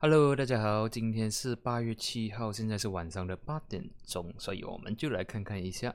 [0.00, 5.92] Hello，大家好，今天是八月七号，现在是晚上的八点钟，所以我们就来看看一下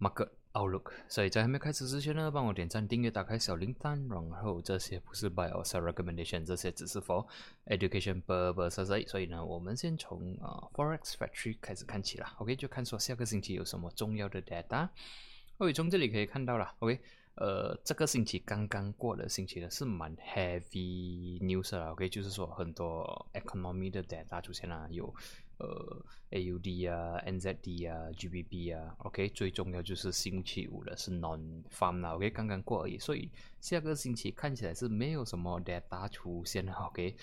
[0.00, 0.90] Market Outlook。
[1.06, 7.24] 所以在还没开始之前呢，帮我点赞、订阅、打开小铃铛，然后这些不是 Buy or Sell Recommendation，这些只是 For
[7.66, 9.06] Education Purpose。
[9.06, 12.34] 所以呢，我们先从啊 Forex Factory 开始看起啦。
[12.38, 14.88] OK，就看说下个星期有什么重要的 data。
[15.58, 16.74] OK，从这里可以看到了。
[16.80, 17.00] OK。
[17.36, 25.12] 呃，这个星期刚刚过的星期呢，是蛮 heavy news 啦，OK，就是说很多 economy 的 data 出现了，有
[25.58, 33.30] 呃 AUD 啊、NZD 啊、GBP 啊，OK，最重要就是星期五的是 non-farm 啦，OK，刚刚过而已，所以
[33.60, 37.14] 下个星期看起来是没有什么 data 出现了，OK，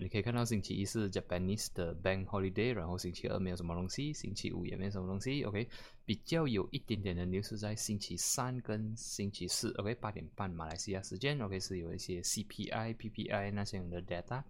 [0.00, 5.68] 你可以看到星期一是 Japanese 的 Bank Holiday，然后星期二没有什么东西，星期五也没有什么东西，OK。
[6.04, 14.42] 比较有一点点的 news 在星期三跟星期四，OK，八点半马来西亚时间，OK 是有一些 CPI、PPI 那些的 data，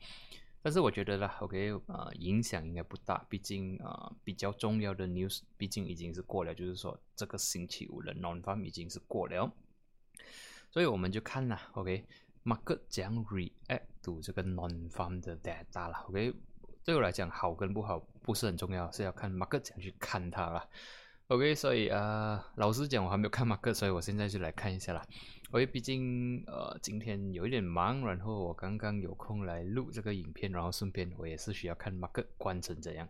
[0.61, 9.51] 但是我觉得啦，OK，呃，影响应该不大，毕竟呃比较重要的 news，毕竟已经是过了，就是说这个星期五的 non-farm 已经是过了，
[10.70, 16.34] 所以我们就看啦，OK，market 将 react to 这个 non-farm 的 data 啦，OK，
[16.84, 20.69] 对我来讲好跟不好不是很重要，是要看 market 怎样去看它啦。
[21.29, 25.06] OK，所以啊，老实讲，我还没有看马克，所以我现在就来看一下啦。
[25.51, 33.09] 因为毕竟呃，今天有一点忙，然后我刚刚有空来录这个影片，然后顺便我也是需要看马克关成怎样。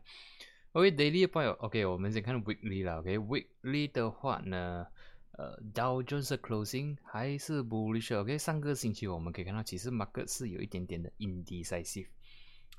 [0.72, 2.98] OK，Daily 朋友，OK，我们先看 Weekly 啦。
[2.98, 4.86] OK，Weekly 的话呢，
[5.32, 8.16] 呃，Dow Jones Closing 还是 bullish。
[8.16, 12.06] OK，上个星期我们可以看到，其实马克是有一点点的 indecisive。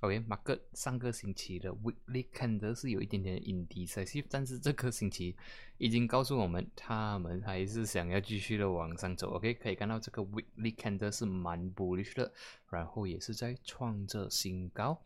[0.02, 5.36] OK，马克上个星期的 Weekly Candle 是有一点点 indecisive，但是这个星期
[5.78, 9.32] 已经告诉我们，他们还是想要继续的往上走。
[9.32, 12.32] OK，可以看到这个 Weekly Candle 是蛮 bullish 的，
[12.70, 15.02] 然后也是在创着新高。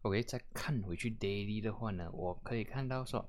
[0.00, 3.24] OK，再看回去 Daily 的话呢，我可以看到说，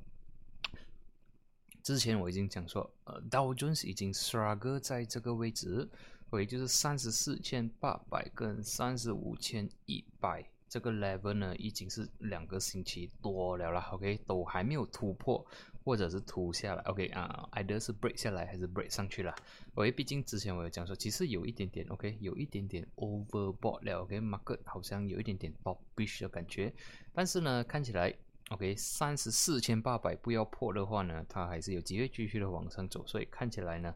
[1.83, 5.87] 之前我已经讲说，呃，Dow Jones 已经 struggle 在这个位置
[6.31, 10.49] ，OK，就是三十四千八百跟三十五千一百。
[10.73, 15.45] 这个 level 呢，已经是两个星期多了啦，OK，都还没有突破，
[15.83, 19.35] 或者是突下来，OK 啊，either 是 break 下来还是 break 上去了
[19.75, 26.73] ，OK，毕竟之前我有讲说，其实有一点点，OK，有一点点 overbought 了，OK，market 好像有一点点 bullish 的感觉，
[27.13, 28.11] 但是呢，看起来
[28.49, 33.93] ，OK，三十四千八百不要破的话呢，它还是有机会继续的往上走，所以看起来呢，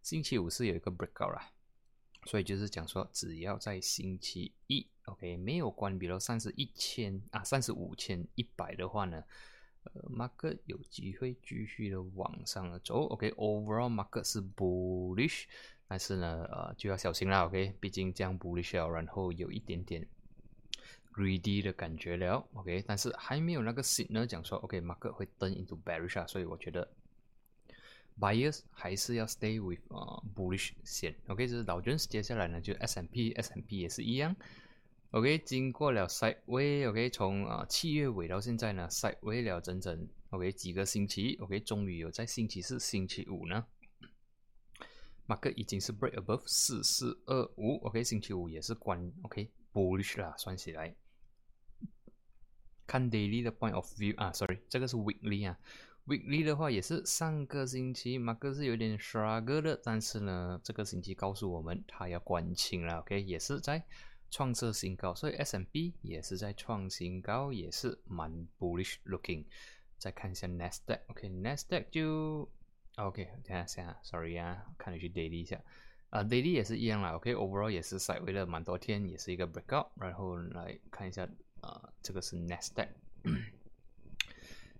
[0.00, 1.50] 星期五是有一个 breakout 啦。
[2.26, 9.22] 所以就是讲说，只要在星期一，OK，没有关闭了三十一千啊，三十五千一百的话呢，
[9.84, 15.44] 呃，Mark 有机会继续的往上走，OK，overall market 是 bullish，
[15.86, 20.06] 但是呢，呃，就要小心啦，OK，毕竟这样 bullish，然后有一点点
[21.12, 26.88] greedy 的感觉了，OK，但是还没有那个 signal 讲说，OK，market 会 turn into bearish，所以我觉得。
[28.18, 34.36] Buyers 还是要 stay with 呃 bullish 线，OK，这是老君接下来呢就 S M P，S M P 也是一样
[35.10, 43.66] ，OK，经过了筛位，OK，从啊七月尾到现在呢筛位了整整 OK 几个星期，OK，终于有在星期四、星期五呢
[45.26, 50.94] ，market 已经是 break above 四四二五，OK，星期五也是关 OK bullish 啦，算起来，
[52.86, 55.58] 看 daily 的 point of view 啊，sorry，这个是 weekly 啊。
[56.06, 63.84] Weekly 的话也是上个星期马克是有点 struggle 的，但是呢，这个星期告诉我们它要关清了，OK，也是在
[64.30, 69.44] 创设新高，所以 S&P 也是在创新高，也是蛮 bullish looking。
[69.98, 72.48] 再看一下 Nasdaq，OK，Nasdaq 就
[72.96, 75.60] OK，等下下，Sorry 啊，看你去 daily 一下，
[76.08, 81.28] 啊，daily 也是一样啦，OK，overall 也是 side 位了蛮多天，也是一个 breakout，然后来看一下，
[81.60, 82.88] 啊，这个是 Nasdaq。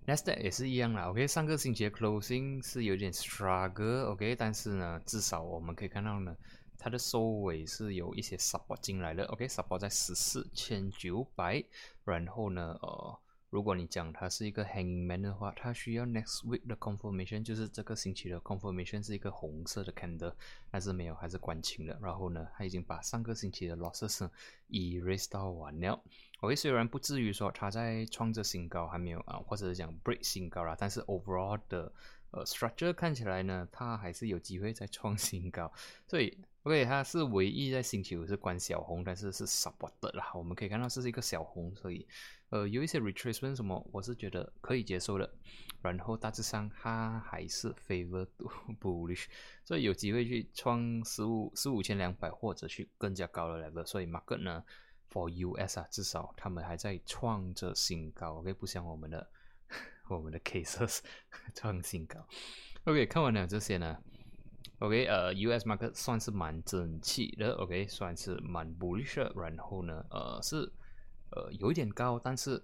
[0.07, 6.35] n e s t 也是一样啦，OK，上个星期的 closing 是有点 struggle，OK，但是呢，至少我们可以看到呢，
[6.81, 11.63] 它的收尾是有一些杀包进来的，OK，support 在十四千九百，
[12.05, 13.19] 然后呢，呃。
[13.51, 20.33] 如果你讲它是一个 hanging man 的话，它需要 next week 的 confirmation，就是这个星期的 confirmation 是一个红色的 candle，
[20.71, 21.99] 但是没有，还是关清了。
[22.01, 24.31] 然后呢，它已经把上个星期的 losses
[24.69, 26.01] erase 到完了。
[26.43, 31.93] OK，虽然不至于说它在创着新高，还没有啊，或者是讲 break 新高啦，但是 overall 的
[32.31, 35.73] 呃 structure 看起来呢，它还是有机会再创新高。
[36.07, 40.31] 所以 OK，它是唯一在星期五是关小红，但是是 supported 啦。
[40.35, 42.07] 我们可以看到这是一个小红，所以。
[42.51, 45.33] 呃，有一些 retracement 什么，我是觉得可以接受的。
[45.81, 48.27] 然后大致上它还是 favor
[48.81, 49.27] bullish，
[49.65, 53.87] 所以有机会去创十五十五千两百，或者去更加高的 level。
[53.87, 54.65] 所以 market 呢
[55.13, 59.31] for US 啊，至少他们还在创着新高，OK，不像我们的
[60.17, 61.01] 我们的 cases
[61.55, 62.25] 创新高。
[62.85, 63.97] OK，看完了这些呢
[64.79, 70.71] ，OK，呃，US market 算是蛮整齐的，OK，算是蛮 bullish，然后呢，呃，是
[71.31, 72.63] 呃有一点高，但是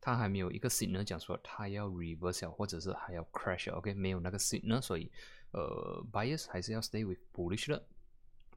[0.00, 5.10] 它还没有一个 signal 讲说它要 reverse 或者是还要 crash，OK，没有那个 signal，所以
[5.52, 7.84] 呃，bias 还是要 stay with bullish 的。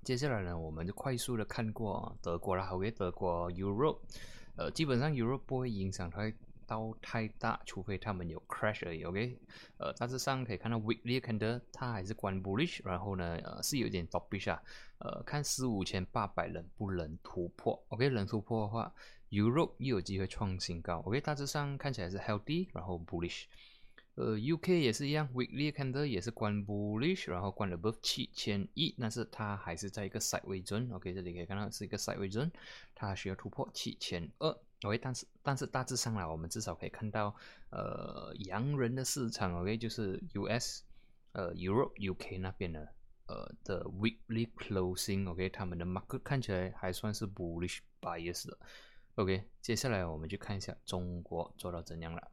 [0.03, 3.99] 接下来呢，我们就快速的看过德国啦，OK，德国 Europe，
[4.55, 6.31] 呃，基本上 Europe 不会影响它
[6.69, 9.39] 到太大，除非他们有 crash 而已，OK，
[9.77, 14.61] 呃，大致上可以看到 weekly candle 它还是关 bullish，然后呢，呃，是有点 topish 啊，
[14.99, 18.93] 呃，看四五千八百能不能突破，OK，能突破的话
[19.31, 23.45] ，Europe 又有机会创新高，OK，大致上看起来是 healthy，然后 bullish。
[24.15, 30.93] 呃，UK 也是一样，Weekly Candle 也是关 bullish，然后关了 above 七千亿，但是它还是在一个 sideways zone。
[30.93, 32.51] OK，这里可以看到是一个 sideways zone，
[32.93, 34.53] 它需要突破七千二。
[34.83, 37.35] OK，但是但是大致上来，我们至少可以看到，
[37.69, 40.83] 呃，洋人的市场，OK，就是 US，
[41.33, 42.93] 呃，Europe、UK 那边的，
[43.27, 48.57] 呃的 weekly closing，OK，他们的 market 看起来还算是 bullish bias 的。
[49.15, 52.31] OK，接下来我们去看一下中国做到怎样了。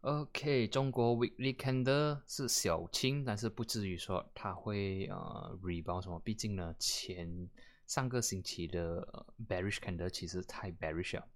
[0.00, 7.50] OK，中国 Weekly Candle 是小青，但是不至于说它会呃 rebound 什么，毕竟呢前
[7.86, 11.26] 上个星期的 Bearish Candle 其实太 Bearish 了，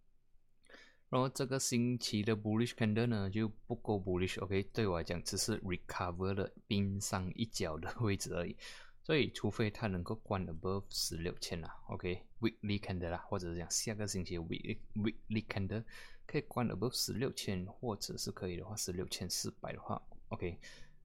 [1.08, 8.56] 然后这个星期的 Bullish Candle 呢就不够 Bullish，OK，对我来讲只是 Recover 了冰上一角的位置而已，
[9.02, 15.84] 所以除非它能够关 Above 十六千啦，OK，Weekly Candle 啦，或者是讲下个星期 Week Weekly Candle。
[16.26, 20.60] 可以关 above 十六千，或者是可以的话十六千四百的话，OK，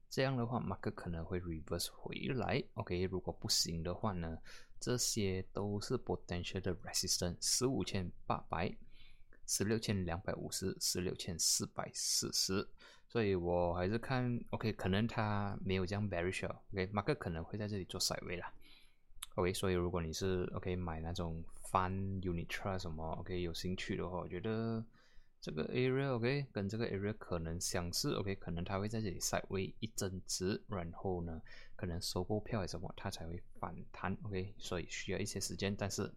[0.08, 4.38] 这样的话马克可能会 reverse 回来，OK，如果不行的话呢，
[4.80, 8.76] 这些都是 potential 的 resistance，十五千八百、
[9.46, 12.66] 十六千两百五十、十六千四百四十，
[13.08, 18.52] 所以我还是看 OK，可能它没有这样 bearish，OK，马克可能会在这里做 side way 啦
[19.34, 24.84] ，OK，所以如果你是 OK 买那种 fun unit trust 什么 OK 有兴趣的话，我觉得。
[25.40, 31.40] 这个 area OK，跟这个 area 可能相似 OK，可能它会在这里 side way 一阵子，然后呢，
[31.76, 35.76] 可能收购票还是什么，它才会反弹 OK，所以需要一些时间。
[35.76, 36.12] 但是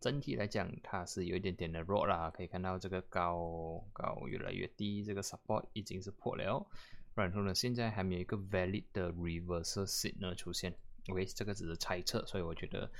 [0.00, 6.66] 整体来讲，它是有一点点的弱啦，可以看到这个高高越来越低，这个 support 已经是破了，
[7.14, 10.74] 然后呢，现在还没有一个 valid 的 reversal signal 出现
[11.10, 12.90] OK，这个只是猜测，所以我觉得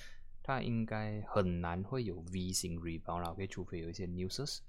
[0.41, 4.61] 它应该很难会有 V 型 rebound 啦 OK，除非有一些 news。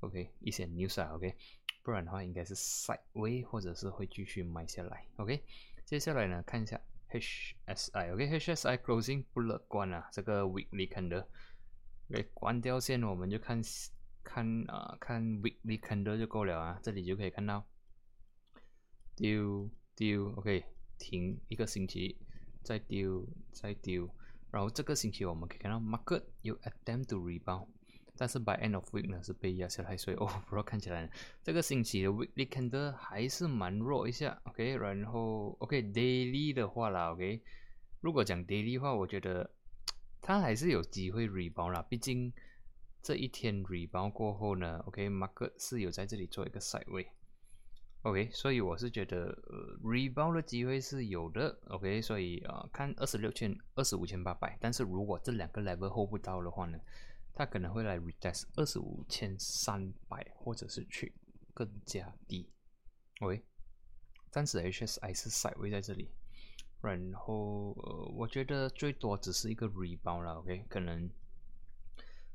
[0.00, 1.34] OK，一些 news 啊，OK，
[1.82, 5.06] 不然的话应该是 sideways 或者是会继续买下来。
[5.16, 5.42] OK，
[5.84, 11.26] 接下来呢看一下 HSI，OK，HSI closing 不乐观啊，这个 weekly 看的
[12.10, 13.62] ，OK，关掉线我们就看
[14.22, 17.64] 看啊看 weekly candle 就够了啊，这里就可以看到。
[19.14, 20.62] 丢丢，OK，
[20.98, 22.18] 停一个星期，
[22.62, 24.10] 再丢再丢，
[24.50, 27.68] 然后这个星期我们可以看到 market 有 attempt to rebound。
[28.16, 31.08] 但是 by end of week 呢是被压下来， 所以 overall 看起来呢
[31.42, 37.42] 这个星期的 weekly candle 还是蛮弱一下，OK，然后 OK daily 的话啦，OK，
[38.00, 39.50] 如果讲 daily 的话，我觉得
[40.20, 42.32] 它还是有机会 rebound 啦，毕竟
[43.02, 47.06] 这一天 rebound 过后呢，OK，market 是有在这里做一个 side 位。
[48.02, 56.78] OK，所以我是觉得呃 rebound 的机会是有的，OK，所以啊看二十六千、二十五千八百，但是如果这两个 level hold 不到的话呢？
[57.38, 61.14] 它可能会来 retest 二十五千三百，或者是去
[61.52, 62.50] 更加低。
[63.20, 63.44] 喂，
[64.30, 66.08] 暂时 HSI 是 side 位在这里，
[66.80, 70.36] 然后呃，我觉得最多只是一个 rebound 了。
[70.36, 71.10] OK，可能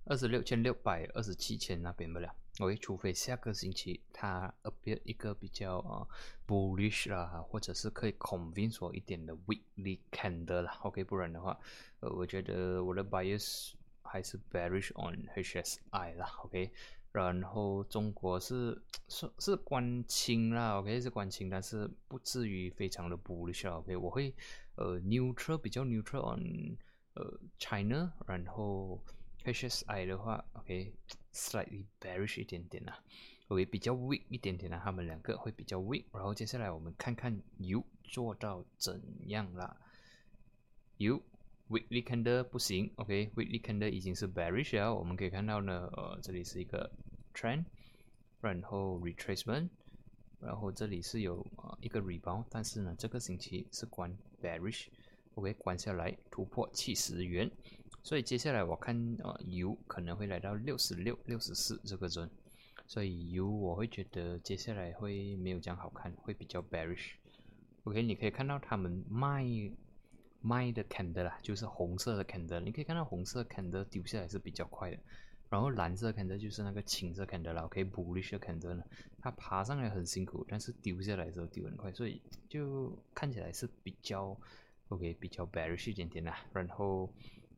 [0.06, 2.36] 二十六千六百、二十七千那边不了。
[2.60, 6.08] OK，除非下个星期它 appear 一个比较啊
[6.46, 10.78] bullish 啦，或者是可以 convince 我一点的 weekly candle 啦。
[10.84, 11.60] OK，不然的话，
[12.02, 13.74] 呃，我觉得我的 bias。
[14.12, 16.70] 还是 bearish on HSI 啦，OK，
[17.14, 18.78] 然后中国是
[19.08, 24.36] 是是关清啦，OK 是关清，但是不至于非常的 bullish，OK，我会
[24.76, 26.78] 呃 neutral 比较 neutral on
[27.14, 29.02] 呃 China，然后
[29.46, 30.94] HSI 的话，OK
[31.34, 33.02] slightly bearish 一点点啦
[33.48, 39.78] ，OK 比较 weak 一点点啦，他们两个会比较 weak，然后接下来我们看看 U 做到怎样啦
[40.98, 41.22] ，，you。
[41.72, 44.94] Weekly candle 不行，OK，Weekly candle 已经是 bearish 了。
[44.94, 46.92] 我们可以看到呢，呃，这里是一个
[47.34, 47.64] trend，
[48.42, 49.70] 然后 retracement，
[50.42, 51.48] 然后这里是有
[51.80, 57.50] 一个 rebound，但是呢，这个星期是关 bearish，OK，关下来突破七十元，
[58.04, 62.30] 所以接下来我看呃油可能会来到六十六、六十四这个 zone，
[62.86, 67.14] 所以油我会觉得接下来会没有这样好看，会比较 bearish。
[67.86, 69.46] OK，你可以看到他们卖
[70.42, 74.98] 卖的 candle 啦，就是红色的 candle，你可以看到红色 candle 丢下来是比较快的。
[75.50, 78.84] 然后蓝色 candle 就是那个青色 candle 了，OK，bullish candle 呢，
[79.20, 84.36] 它爬上来很辛苦，但是丢下来的时候丢很快，所以就看起来是比较
[84.88, 86.40] OK，比较 bearish 一点点啦。
[86.54, 87.10] 然后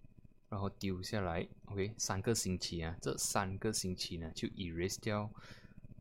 [0.50, 5.30] 然后丢下来，OK，三个星期啊，这三个星期呢就 erase 掉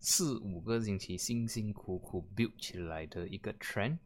[0.01, 3.97] 四五个星期辛辛苦苦 build 起来的一个 trend，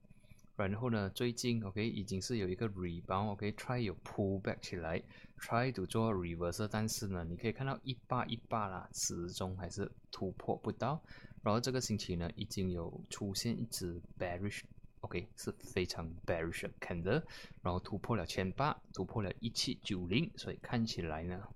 [0.55, 5.01] 然后呢，最近 OK 已经是有一个 rebound，OK，try 有 pull back 起来
[5.39, 11.01] ，try to 做 reverse，但是呢，你可以看到一八一八啦，始终还是突破不到，
[11.41, 14.61] 然后这个星期呢，已经有出现一只 bearish。
[15.05, 17.23] OK，是非常 bearish candle，
[17.61, 21.47] 然后突破了千八，突破了一七九零，所以看起来呢，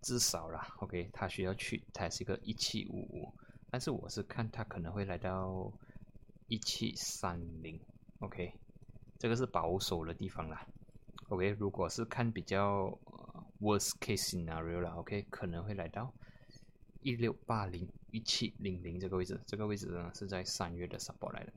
[0.00, 3.34] 至少啦，OK，它需要去它是一个一七五五，
[3.68, 5.72] 但是我是看它可能会来到
[6.46, 7.80] 一七三零
[8.20, 8.52] ，OK，
[9.18, 10.64] 这个是保守的地方啦
[11.30, 12.96] ，OK，如果是看比较
[13.58, 16.14] worst case scenario 啦，OK，可能会来到
[17.02, 21.52] 一六八零一七零零这个位置，这个位置呢是在三月的 support 来的。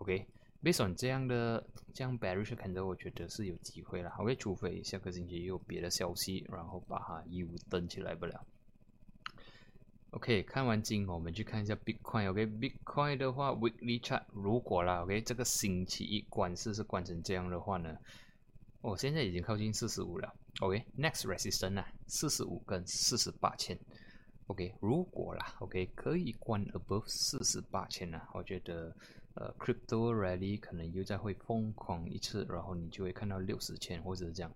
[0.00, 4.08] OK，based on 这样的这样 bearish candle，我觉得是有机会了。
[4.18, 8.46] OK，除非下个星期又有别的消息，然后把它一五登起来不了。
[10.12, 12.30] OK，看完金，我们去看一下 Bitcoin。
[12.30, 17.94] OK，Bitcoin 的话，weekly chart 如果啦，OK，这个星期一关市是关成这样的话呢，
[18.80, 20.34] 我现在已经靠近四十五了。
[20.60, 23.78] OK，next resistance 啊，四十五跟四十八千。
[24.46, 28.96] OK，如果啦，OK，可以关 above 四十八千呢，我觉得。
[29.40, 34.52] 呃，crypto rally 可能又再会疯狂一次，然后你就会看到六十千或者是这样，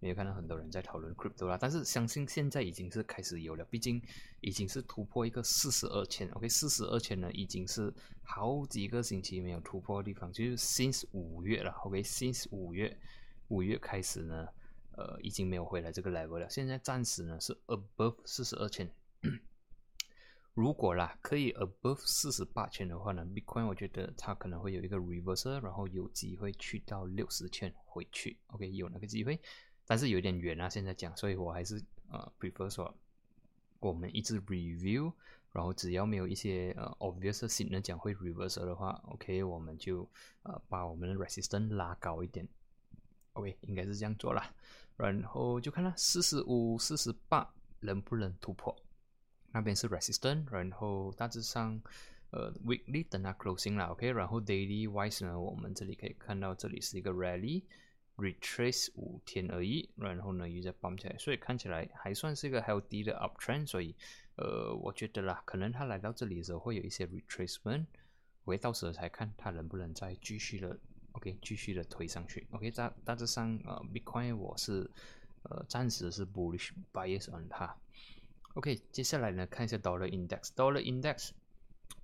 [0.00, 1.56] 你会看到很多人在讨论 crypto 啦。
[1.56, 4.02] 但是相信现在已经是开始有了，毕竟
[4.40, 6.28] 已经是突破一个四十二千。
[6.32, 11.70] OK，四十二千呢已经是好几个星期没有突破的地方，就是 since 五月了。
[11.84, 12.98] OK，since 五月
[13.46, 14.48] 五月开始呢，
[14.96, 16.50] 呃，已经没有回来这个 level 了。
[16.50, 18.90] 现在暂时呢是 above 四十二千。
[20.54, 28.38] 如果啦，可以 above 四十八千的话呢，Bitcoin 我觉得它可能会有一个 reversal，然后有机会去到六十千回去。
[28.46, 29.40] OK，有那个机会，
[29.84, 32.96] 但是有点远啊，现在讲，所以我还是呃 prefer 说
[33.80, 35.12] 我们一直 review，
[35.50, 40.08] 然后只要没有一些呃 obvious signal 讲会 reversal 的话，OK，我们就
[40.44, 42.48] 呃把我们的 resistance 拉高一点。
[43.32, 44.54] OK，应该是这样做啦，
[44.96, 48.72] 然后就看它四十五、四十八能不能突破。
[49.54, 51.80] 那边是 resistance，然后大致上，
[52.30, 63.94] 呃，weekly 等它 closing 了，OK，然后 daily wise 呢，我们这里可以看到这里是一个 rally，retrace 五天而已，然后呢又在 bump 起来，所以看起来还算是一个 healthy 的 uptrend，所以，
[64.34, 67.86] 呃，我觉得啦，可能它来到这里的时候会有一些 retracement，
[68.42, 70.76] 我会到时候才看它能不能再继续的
[71.12, 74.90] ，OK，继续的推上去，OK，大大致上，呃，Bitcoin 我是，
[75.44, 77.76] 呃，暂时是 bullish bias on 它。
[78.54, 80.50] OK，接下来呢，看一下 Dollar Index。
[80.54, 81.30] Dollar Index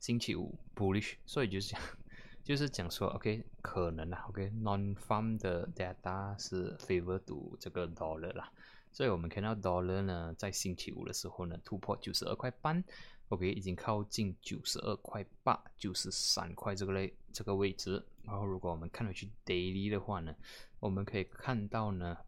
[0.00, 1.80] 星期五 bullish，所以就是讲，
[2.42, 8.50] 就是讲说，OK，可能啊，OK，non-farm 的 data 是 favor to 这个 Dollar 啦。
[8.90, 12.82] 所以我们看到 Dollar 呢，在星期五的时候呢，突破九十二块半
[13.28, 18.04] ，OK，已经靠近九十二块八、九十三块这个类这个位置。
[18.24, 20.34] 然后如果我们看回去 Daily 的话呢，
[20.80, 22.18] 我们可以看到呢。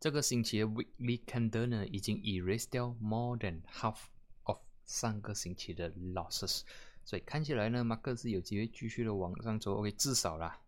[0.00, 3.98] 这个星期的 weekly candle 呢，已经 erase 掉 more than half
[4.44, 6.62] of 上个星期的 losses，
[7.04, 10.58] 所以看起来呢，马克是有机会继续的往上走，OK，至少啦，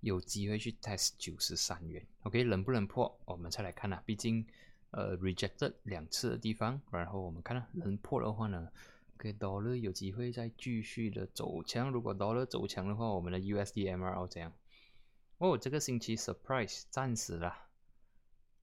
[0.00, 4.46] 有机会去 test 九十三元，OK，能不能破，我们再来看啦，毕竟
[4.92, 8.70] 呃 rejected 两次的地方，然后我们看了能破的话呢
[9.16, 14.50] ，OK dollar 有机会再继续的走强，如果 dollar 走强的话，我们的 USD MRO 怎样？
[15.36, 17.68] 哦，这个星期 surprise 暂时啦。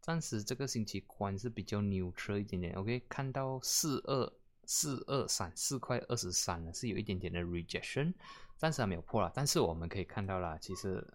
[0.02, 4.34] 暂时这个星期关是比较 neutral 一点点，OK，看到四二
[4.66, 8.14] 四二三四块二十三了，是有一点点的 rejection，
[8.58, 11.06] 暂时还没有破了，但是我们可以看到啦，其实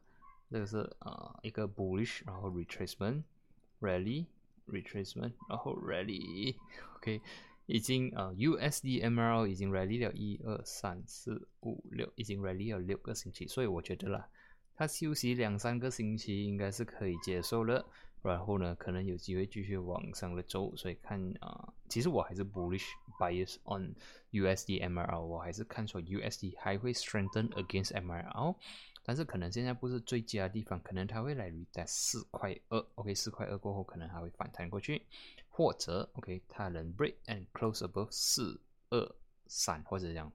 [0.50, 7.21] 这个是呃一个 bullish，然后 retracement，rally，retracement，然后 rally，OK，
[7.67, 14.29] 已经呃 USD MRL 已经 rally 了一二三四五六，已经 rally 了六个星期，所以我觉得啦，
[14.76, 17.85] 它休息两三个星期应该是可以接受了。
[18.25, 22.87] 然后呢，可能有机会继续往上的走，所以看啊，其实我还是 bullish
[23.19, 23.95] bias on
[24.33, 28.57] USD MRL，我还是看说 USD 还会 strengthen against MRL，
[29.04, 35.02] 但是可能现在不是最佳的地方，可能它会来在四块二，OK，四块二过后可能还会反弹过去，
[35.50, 39.14] 或者 OK 它能 break and close above 四二
[39.47, 40.33] 三，或者讲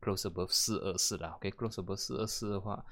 [0.00, 2.84] close above 四二四啦，OK，close above 四二四的话。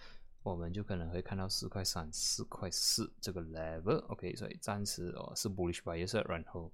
[0.48, 6.72] 我们就可能会看到四块三、四块四这个 level，OK，所以暂时哦是 bullish bias，然后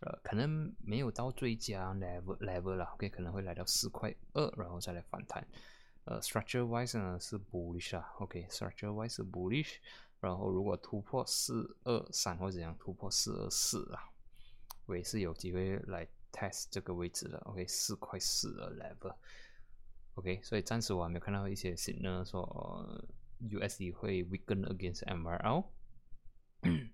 [0.00, 5.46] 呃可能没有到最佳 level level 了，OK，可能会来到四块二，然后再来反弹。
[6.04, 9.78] 呃，structure wise 呢是 bullish 啊，OK，structure wise 是 bullish，
[10.20, 14.08] 然后如果突破四二三或者怎样突破四二四啊，
[14.86, 19.14] 我也是有机会来 test 这个位置的，OK，四块四的 level。
[20.16, 23.04] OK，所以暂时我还没有看到一些 signal 说
[23.40, 25.64] USD 会 weaken against MRL。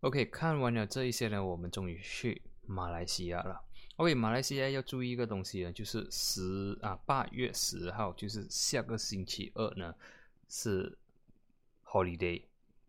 [0.00, 3.64] OK，看完了这一些呢，我们终于去马来西亚了。
[3.96, 9.94] OK，马来西亚要注意一个东西呢，就是十啊八月十号，就是下个星期二呢
[10.48, 10.98] 是
[11.84, 12.42] holiday。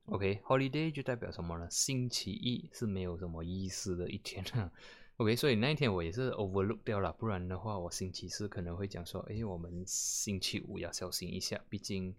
[0.05, 1.69] OK，holiday 就代表什么呢？
[1.69, 4.43] 星期一是没有什么意思的一天。
[5.21, 12.11] OK，所以那一天我也是 overlook 掉了，不然的话，我星期四可能会讲说，哎，我们星期五要小心一下，毕竟，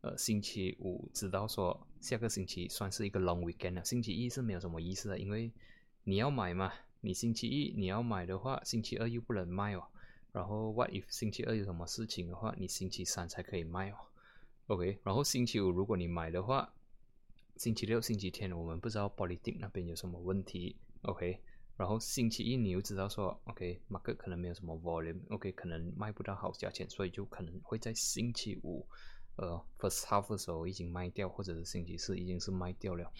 [0.00, 5.48] 呃，星期五知道说下个星期算是一个 long weekend 了，星期一是没有什么意思的，因为
[6.02, 9.84] 你要买嘛，你星期一你要买的话，星期二又不能卖哦，
[10.32, 13.94] 然后 what if 星期二有什么事情的话，你星期三才可以卖哦
[14.66, 16.74] ，OK，然后星期五如果你买的话，
[17.54, 21.38] 星期六、星期天我们不知道 b o l i t i c 那边有什么问题，OK。
[21.80, 28.86] 然后星期一你又知道说，OK，马克可能没有什么 volume，OK，可能卖不到好价钱，所以就可能会在星期五，
[29.36, 33.10] 呃，first half 的时候已经卖掉，或者是星期四已经是卖掉了。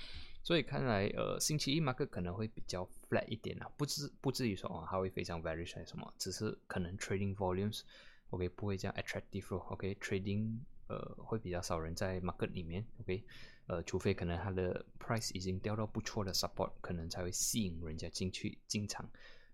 [0.43, 13.25] 所以看来，呃，星期一马克可能会比较 flat 一点啊，不至不至于说啊，它会非常 very 什么，只是可能 trading volumes，OK，不会这样 attractive，OK，trading，呃，会比较少人在 market 里面，OK。
[13.71, 19.09] 呃，除非可能它的 price 已经掉到不错的 support，可能才会吸引人家进去进场，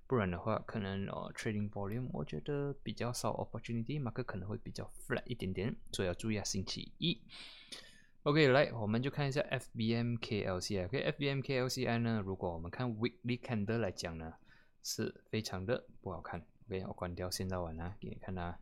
[0.07, 7.21] 不然的话，可能呃 trading volume 我觉得比较少 opportunity，马克可能会比较 flat 一点点，所以要注意下星期一。
[8.23, 10.87] OK，来我们就看一下 FBMKLCI。
[10.87, 14.33] OK，FBMKLCI 呢，如果我们看 weekly candle 来讲呢，
[14.83, 16.41] 是非常的不好看。
[16.67, 18.59] OK，我关掉现在晚啊，给你看啊。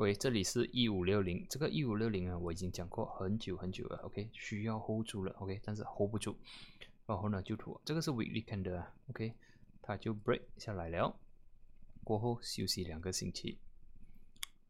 [0.00, 6.34] 喂，这里是一五六零，这个一五六零啊，我已经讲过很久很久了，OK，需要 hold 住了，OK，但是 hold 不住，
[7.04, 9.34] 然后呢就吐，这个是 weekly candle，OK，
[9.82, 11.14] 它就 break 下来了，
[12.02, 13.58] 过后休息两个星期，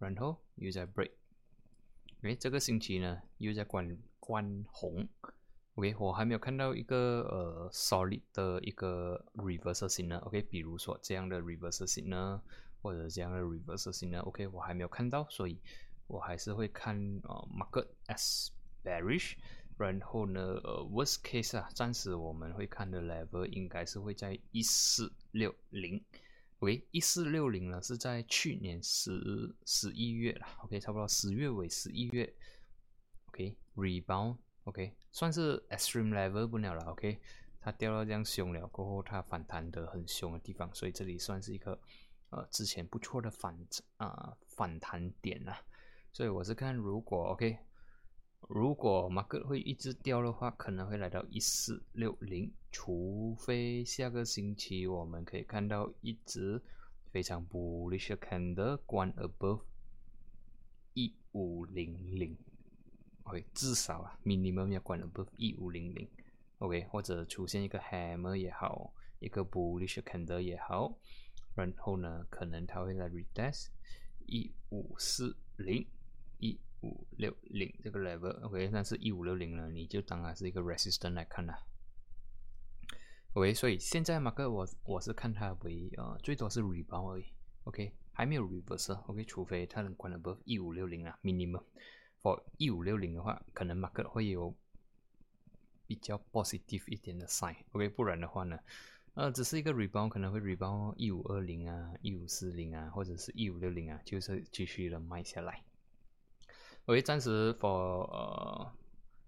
[0.01, 1.13] 然后又在 break，
[2.23, 5.09] 哎，这个星期呢又在关关红
[5.77, 12.41] ，OK，我还没有看到一个呃 solid 的一个 reversal signal，OK，比如说这样的 reversal signal。
[12.83, 15.59] 或者这样的 reverse 型呢？OK，我还没有看到，所以
[16.07, 18.49] 我还是会看啊 market as
[18.83, 19.35] bearish。
[19.77, 26.05] 然后呢，呃，worst case 啊，暂时我们会看的 level 应该是会在一四六零。
[26.59, 30.47] OK，一四六零呢是在去年十十一月了。
[30.65, 32.31] OK，差不多十月尾十一月。
[33.29, 34.37] OK，rebound。
[34.65, 36.85] OK，算是 extreme level 不了了。
[36.91, 37.19] OK，
[37.59, 41.81] 它掉到这样凶了过后，它反弹的很凶的地方，所以这里算是一个。
[42.31, 43.57] 呃，之前不错的反
[43.97, 45.57] 啊反弹点啊，
[46.13, 47.59] 所以我是看如果 OK，
[48.49, 56.63] 如果马克会一直掉的话，可能会来到一四六零，除非下个星期我们可以看到一直
[57.11, 59.63] 非常 bullish candle 关 above
[60.95, 62.37] 一五零零
[63.25, 66.09] ，OK，至少啊 minimum 要关 above 一五零零
[66.59, 70.97] OK，或者出现一个 hammer 也好，一个 bullish candle 也好，
[71.61, 73.69] 然后呢，可能它会来 retest
[74.27, 75.87] 一五四零
[76.39, 81.59] 一五六零这个 level，OK，但是一五六零呢，你就当它是一个 resistance 来看啦。
[83.35, 87.27] OK，所以现在马克我我是看它为呃最多是 rebound 而已
[87.65, 91.63] ，OK，还没有 reverse，OK，除非它能关 above 一五六零啊，minimum。
[92.23, 94.55] For 一五六零的话，可能马克会有
[95.87, 98.59] 比较 positive 一点的 sign，OK，不然的话呢，
[99.15, 105.63] 呃，只是一个 rebound 可能会 rebound 一五二零啊，一五四零啊，或者是一五六零啊，就是继续的卖下来。
[106.87, 108.73] OK，暂时 for 呃。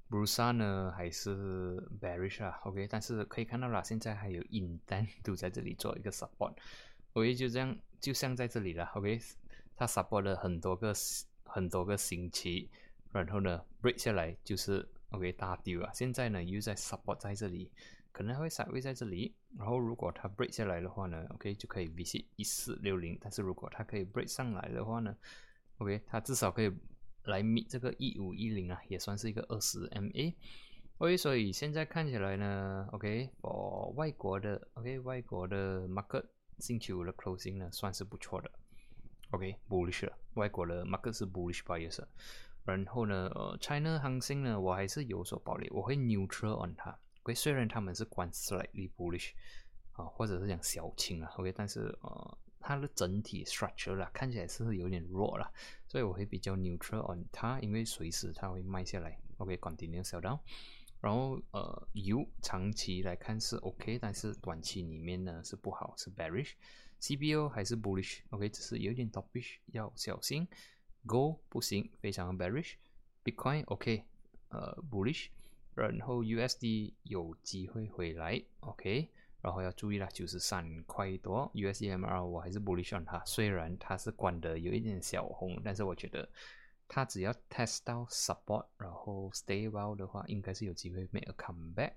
[0.08, 9.18] b r u s a 呢还是 bearish 啊，OK，但是可以看到啦，现在还有引单都在这里做一个 support，OK，就这样，就像在这里了，OK，
[9.74, 10.92] 它 support 了很多个
[11.44, 12.68] 很多个星期，
[13.10, 17.72] 然后呢 break 下来就是 OK 大丢啊，现在呢又在 support 在这里，
[18.12, 25.16] 可能会稍微在这里，然后如果它 break 下来的话呢，OK 就可以 visit 一四六零，但是如果它可以 break 上来的话呢
[25.78, 26.72] ，OK 它至少可以。
[27.26, 30.34] 来 meet 这个一五一零啊，也算是一个二十 MA。
[30.98, 36.24] OK，所以现在看起来呢，OK 我外国的 OK 外国的 market
[36.58, 38.50] 星期五的 closing 呢，算是不错的。
[39.30, 42.00] OK，bullish 了，外国的 market 是 bullish bias。
[42.64, 46.98] 然后呢，呃，China 行情呢，我还是有所保留，我会 neutral on 它。
[47.22, 49.32] OK，虽然他们是关 slightly bullish
[49.92, 52.38] 啊，或者是讲小青啊，OK，但是呃。
[52.64, 55.52] 它的整体 structure 啦，看起来是有点弱了，
[55.88, 59.18] 所以我会比较 neutral on 它，因为随时它会卖下来。
[59.38, 60.38] OK，continue sell down。
[61.00, 66.52] 然后呃，油长期来看是 OK，但是短期里面呢是不好，是 bearish。
[67.00, 70.46] CBO 还是 bullish，OK，只是有点 topish，要小心。
[71.04, 72.74] Go 不行，非常 bearish。
[73.24, 74.04] Bitcoin OK，
[74.50, 75.30] 呃 bullish。
[75.74, 79.08] 然后 USD 有机会回来，OK。
[79.40, 83.20] 然后要注意了，九十三块多 USDMR，我还是 bullish on 它。
[83.24, 86.28] 虽然它是关的有一点小红，但是我觉得
[86.86, 91.94] 它只要 test 到 support，然后 stay well 的话，应该是有机会 make a comeback。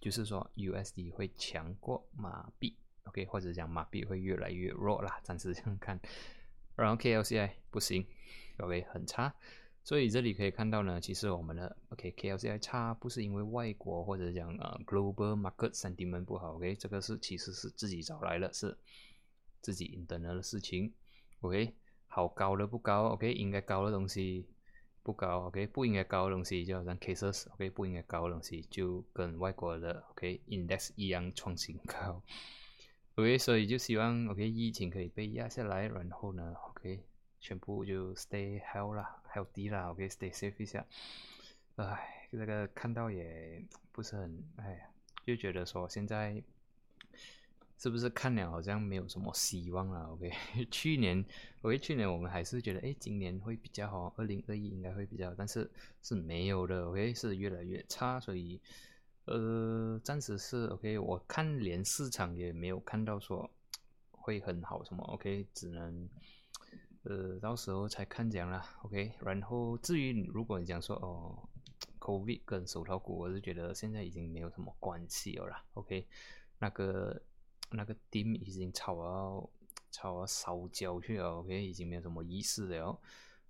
[0.00, 5.98] 就是说 USD 会强过马币，OK，或者讲马币会越来越弱啦，暂时这样看。
[6.76, 8.06] 然后 KLCI 不行
[8.58, 9.34] ，OK，很差。
[9.84, 16.74] 所以这里可以看到呢，其实我们的 OK KLCI 差不是因为外国或者讲呃 global market sentiment 不好，OK？
[16.76, 18.74] 这个是其实是自己找来的，是
[19.60, 20.90] 自己 internal 的事情
[21.42, 21.74] ，OK？
[22.06, 23.30] 好高的不高，OK？
[23.34, 24.46] 应该高的东西
[25.02, 25.66] 不高，OK？
[25.66, 27.68] 不应该高的东西就好像 cases，OK？
[27.68, 32.22] 不应该高的东西就跟外国的 OK index 一样创新高
[33.16, 33.36] ，OK？
[33.36, 37.04] 所以就希望 OK 疫情可以被压下来，然后呢 OK
[37.38, 39.20] 全部就 stay health 啦。
[39.34, 40.86] 还有低啦，OK，stay safe 一下。
[41.74, 44.86] 唉，这个看到也不是很，哎呀，
[45.26, 46.40] 就觉得说现在
[47.76, 50.30] 是不是看了好像没有什么希望了？OK，
[50.70, 51.24] 去年
[51.62, 55.68] ，OK，去年我们还是觉得，哎，今年会比较好，二零二一应该会比较，但是
[56.00, 58.60] 是没有的，OK，是越来越差，所以，
[59.24, 63.50] 呃，暂时是 OK，我看连市场也没有看到说
[64.12, 66.08] 会很好什么，OK，只能。
[67.04, 69.12] 呃，到时候才看讲啦，OK。
[69.20, 71.48] 然后至于如果你讲说哦
[71.98, 76.06] ，COVID 跟手套股，我是觉得现在已经没有什么关系了啦，OK。
[76.58, 77.20] 那个
[77.70, 79.50] 那个 team 已经炒到
[79.90, 82.98] 炒到烧焦去了，OK，已经没有什么意思了。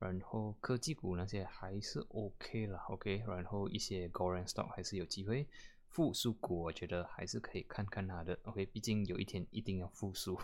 [0.01, 3.23] 然后科技股那些还是 OK 了，OK。
[3.27, 5.47] 然后一些 g o r a n stock 还是有机会
[5.87, 8.67] 复苏股，我觉得还是可以看看它的，OK。
[8.67, 10.37] 毕竟有一天一定要复苏。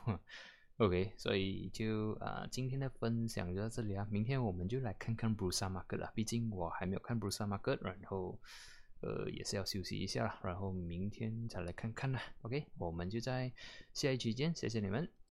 [0.80, 4.08] OK，所以就啊，今天的分享就到这里啊。
[4.10, 8.38] 明天我们就来看看 Bruce Market 了，毕竟我还没有看 Bruce Market，然后
[9.02, 12.22] 呃也是要休息一下了，然后明天再来看看啦。
[12.40, 13.52] OK，我们就在
[13.92, 15.19] 下一期见，谢谢你们。